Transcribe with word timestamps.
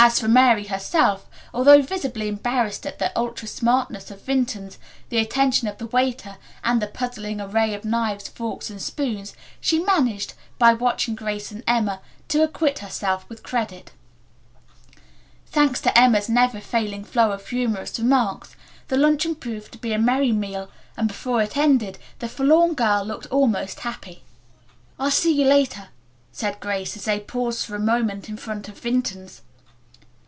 As 0.00 0.20
for 0.20 0.28
Mary 0.28 0.62
herself, 0.66 1.26
although 1.52 1.82
visibly 1.82 2.28
embarrassed 2.28 2.86
at 2.86 3.00
the 3.00 3.10
ultra 3.18 3.48
smartness 3.48 4.12
of 4.12 4.22
Vinton's, 4.24 4.78
the 5.08 5.18
attention 5.18 5.66
of 5.66 5.78
the 5.78 5.88
waiter, 5.88 6.36
and 6.62 6.80
the 6.80 6.86
puzzling 6.86 7.40
array 7.40 7.74
of 7.74 7.84
knives, 7.84 8.28
forks 8.28 8.70
and 8.70 8.80
spoons, 8.80 9.34
she 9.60 9.80
managed, 9.80 10.34
by 10.56 10.72
watching 10.72 11.16
Grace 11.16 11.50
and 11.50 11.64
Emma, 11.66 12.00
to 12.28 12.44
acquit 12.44 12.78
herself 12.78 13.28
with 13.28 13.42
credit. 13.42 13.90
Thanks 15.48 15.80
to 15.80 15.98
Emma's 15.98 16.28
never 16.28 16.60
failing 16.60 17.04
flow 17.04 17.32
of 17.32 17.46
humorous 17.48 17.98
remarks 17.98 18.54
the 18.86 18.96
luncheon 18.96 19.34
proved 19.34 19.72
to 19.72 19.78
be 19.78 19.92
a 19.92 19.98
merry 19.98 20.30
meal 20.32 20.70
and 20.96 21.08
before 21.08 21.42
it 21.42 21.56
ended 21.56 21.98
the 22.20 22.28
forlorn 22.28 22.74
girl 22.74 23.02
looked 23.04 23.26
almost 23.26 23.80
happy. 23.80 24.22
"I'll 24.96 25.10
see 25.10 25.34
you 25.34 25.44
later," 25.48 25.88
said 26.30 26.60
Grace, 26.60 26.96
as 26.96 27.04
they 27.06 27.18
paused 27.18 27.66
for 27.66 27.74
a 27.74 27.80
moment 27.80 28.28
in 28.28 28.36
front 28.36 28.68
of 28.68 28.78
Vinton's. 28.78 29.42